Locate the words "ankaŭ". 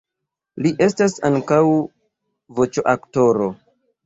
1.29-1.59